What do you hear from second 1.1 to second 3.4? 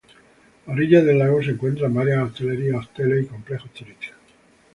lago, se encuentran varios hosterías, hoteles y